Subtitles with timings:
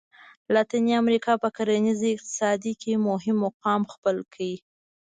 [0.53, 4.39] لاتیني امریکا په کرنیز اقتصاد کې مهم مقام خپل کړ.